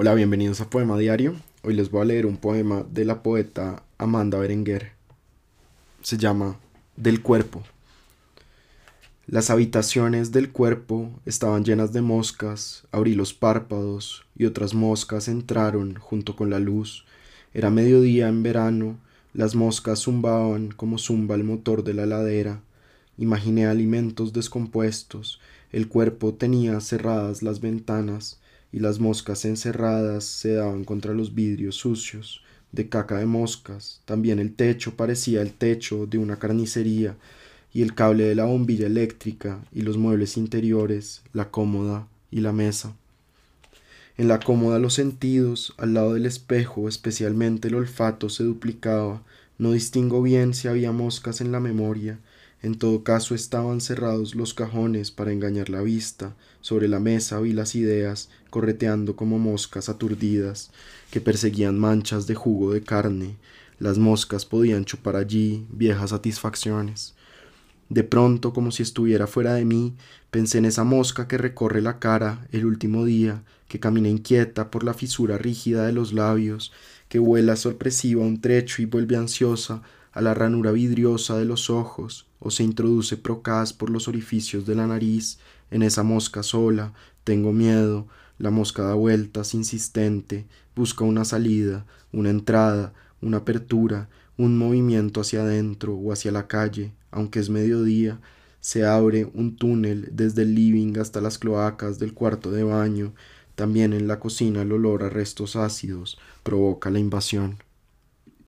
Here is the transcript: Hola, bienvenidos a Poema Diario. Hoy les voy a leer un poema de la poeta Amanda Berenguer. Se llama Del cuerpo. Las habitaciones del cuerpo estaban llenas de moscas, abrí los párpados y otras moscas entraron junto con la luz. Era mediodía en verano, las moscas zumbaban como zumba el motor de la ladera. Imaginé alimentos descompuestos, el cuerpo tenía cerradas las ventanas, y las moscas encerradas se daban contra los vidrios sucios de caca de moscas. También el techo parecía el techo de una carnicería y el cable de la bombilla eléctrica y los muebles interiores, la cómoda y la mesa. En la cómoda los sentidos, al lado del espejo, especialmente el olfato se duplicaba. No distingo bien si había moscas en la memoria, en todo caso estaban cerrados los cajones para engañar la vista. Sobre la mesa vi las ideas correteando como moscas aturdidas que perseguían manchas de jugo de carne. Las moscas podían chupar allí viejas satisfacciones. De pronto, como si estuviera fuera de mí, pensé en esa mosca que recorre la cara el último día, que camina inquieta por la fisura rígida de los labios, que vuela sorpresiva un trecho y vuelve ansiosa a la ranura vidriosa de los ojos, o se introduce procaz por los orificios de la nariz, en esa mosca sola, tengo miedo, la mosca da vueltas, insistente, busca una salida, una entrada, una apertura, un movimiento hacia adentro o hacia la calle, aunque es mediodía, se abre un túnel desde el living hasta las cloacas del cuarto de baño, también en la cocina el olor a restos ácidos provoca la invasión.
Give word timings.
Hola, 0.00 0.14
bienvenidos 0.14 0.60
a 0.60 0.70
Poema 0.70 0.96
Diario. 0.96 1.34
Hoy 1.64 1.74
les 1.74 1.90
voy 1.90 2.02
a 2.02 2.04
leer 2.04 2.24
un 2.24 2.36
poema 2.36 2.86
de 2.88 3.04
la 3.04 3.20
poeta 3.20 3.82
Amanda 3.98 4.38
Berenguer. 4.38 4.92
Se 6.02 6.16
llama 6.16 6.60
Del 6.94 7.20
cuerpo. 7.20 7.64
Las 9.26 9.50
habitaciones 9.50 10.30
del 10.30 10.52
cuerpo 10.52 11.10
estaban 11.26 11.64
llenas 11.64 11.92
de 11.92 12.00
moscas, 12.00 12.86
abrí 12.92 13.16
los 13.16 13.34
párpados 13.34 14.24
y 14.36 14.44
otras 14.44 14.72
moscas 14.72 15.26
entraron 15.26 15.96
junto 15.96 16.36
con 16.36 16.48
la 16.48 16.60
luz. 16.60 17.04
Era 17.52 17.68
mediodía 17.70 18.28
en 18.28 18.44
verano, 18.44 18.98
las 19.34 19.56
moscas 19.56 19.98
zumbaban 19.98 20.68
como 20.68 20.98
zumba 20.98 21.34
el 21.34 21.42
motor 21.42 21.82
de 21.82 21.94
la 21.94 22.06
ladera. 22.06 22.60
Imaginé 23.16 23.66
alimentos 23.66 24.32
descompuestos, 24.32 25.40
el 25.72 25.88
cuerpo 25.88 26.34
tenía 26.34 26.78
cerradas 26.80 27.42
las 27.42 27.60
ventanas, 27.60 28.38
y 28.72 28.80
las 28.80 28.98
moscas 28.98 29.44
encerradas 29.44 30.24
se 30.24 30.54
daban 30.54 30.84
contra 30.84 31.14
los 31.14 31.34
vidrios 31.34 31.76
sucios 31.76 32.42
de 32.72 32.88
caca 32.88 33.18
de 33.18 33.26
moscas. 33.26 34.00
También 34.04 34.38
el 34.38 34.54
techo 34.54 34.94
parecía 34.94 35.42
el 35.42 35.52
techo 35.52 36.06
de 36.06 36.18
una 36.18 36.38
carnicería 36.38 37.16
y 37.72 37.82
el 37.82 37.94
cable 37.94 38.24
de 38.24 38.34
la 38.34 38.44
bombilla 38.44 38.86
eléctrica 38.86 39.60
y 39.72 39.82
los 39.82 39.96
muebles 39.96 40.36
interiores, 40.36 41.22
la 41.32 41.50
cómoda 41.50 42.06
y 42.30 42.40
la 42.40 42.52
mesa. 42.52 42.94
En 44.16 44.28
la 44.28 44.40
cómoda 44.40 44.78
los 44.78 44.94
sentidos, 44.94 45.74
al 45.78 45.94
lado 45.94 46.14
del 46.14 46.26
espejo, 46.26 46.88
especialmente 46.88 47.68
el 47.68 47.76
olfato 47.76 48.28
se 48.28 48.42
duplicaba. 48.42 49.22
No 49.58 49.72
distingo 49.72 50.22
bien 50.22 50.54
si 50.54 50.66
había 50.66 50.92
moscas 50.92 51.40
en 51.40 51.52
la 51.52 51.60
memoria, 51.60 52.18
en 52.62 52.74
todo 52.76 53.04
caso 53.04 53.34
estaban 53.34 53.80
cerrados 53.80 54.34
los 54.34 54.52
cajones 54.52 55.12
para 55.12 55.32
engañar 55.32 55.70
la 55.70 55.80
vista. 55.80 56.34
Sobre 56.60 56.88
la 56.88 56.98
mesa 56.98 57.38
vi 57.40 57.52
las 57.52 57.74
ideas 57.76 58.30
correteando 58.50 59.14
como 59.14 59.38
moscas 59.38 59.88
aturdidas 59.88 60.70
que 61.10 61.20
perseguían 61.20 61.78
manchas 61.78 62.26
de 62.26 62.34
jugo 62.34 62.72
de 62.72 62.82
carne. 62.82 63.36
Las 63.78 63.98
moscas 63.98 64.44
podían 64.44 64.84
chupar 64.84 65.14
allí 65.14 65.66
viejas 65.70 66.10
satisfacciones. 66.10 67.14
De 67.88 68.02
pronto, 68.02 68.52
como 68.52 68.72
si 68.72 68.82
estuviera 68.82 69.26
fuera 69.26 69.54
de 69.54 69.64
mí, 69.64 69.94
pensé 70.30 70.58
en 70.58 70.64
esa 70.64 70.84
mosca 70.84 71.28
que 71.28 71.38
recorre 71.38 71.80
la 71.80 72.00
cara 72.00 72.46
el 72.50 72.66
último 72.66 73.04
día, 73.04 73.44
que 73.68 73.80
camina 73.80 74.08
inquieta 74.08 74.70
por 74.70 74.82
la 74.82 74.94
fisura 74.94 75.38
rígida 75.38 75.86
de 75.86 75.92
los 75.92 76.12
labios, 76.12 76.72
que 77.08 77.18
vuela 77.18 77.56
sorpresiva 77.56 78.22
un 78.22 78.40
trecho 78.40 78.82
y 78.82 78.86
vuelve 78.86 79.16
ansiosa 79.16 79.82
a 80.18 80.20
la 80.20 80.34
ranura 80.34 80.72
vidriosa 80.72 81.38
de 81.38 81.44
los 81.44 81.70
ojos, 81.70 82.26
o 82.40 82.50
se 82.50 82.64
introduce 82.64 83.16
procaz 83.16 83.72
por 83.72 83.88
los 83.88 84.08
orificios 84.08 84.66
de 84.66 84.74
la 84.74 84.88
nariz, 84.88 85.38
en 85.70 85.84
esa 85.84 86.02
mosca 86.02 86.42
sola, 86.42 86.92
tengo 87.22 87.52
miedo, 87.52 88.08
la 88.36 88.50
mosca 88.50 88.82
da 88.82 88.94
vueltas, 88.94 89.54
insistente, 89.54 90.44
busca 90.74 91.04
una 91.04 91.24
salida, 91.24 91.86
una 92.12 92.30
entrada, 92.30 92.94
una 93.22 93.36
apertura, 93.36 94.08
un 94.36 94.58
movimiento 94.58 95.20
hacia 95.20 95.42
adentro 95.42 95.94
o 95.94 96.12
hacia 96.12 96.32
la 96.32 96.48
calle, 96.48 96.90
aunque 97.12 97.38
es 97.38 97.48
mediodía, 97.48 98.20
se 98.58 98.84
abre 98.84 99.30
un 99.34 99.54
túnel 99.54 100.08
desde 100.10 100.42
el 100.42 100.56
living 100.56 100.98
hasta 100.98 101.20
las 101.20 101.38
cloacas 101.38 102.00
del 102.00 102.12
cuarto 102.12 102.50
de 102.50 102.64
baño, 102.64 103.12
también 103.54 103.92
en 103.92 104.08
la 104.08 104.18
cocina 104.18 104.62
el 104.62 104.72
olor 104.72 105.04
a 105.04 105.10
restos 105.10 105.54
ácidos 105.54 106.18
provoca 106.42 106.90
la 106.90 106.98
invasión. 106.98 107.67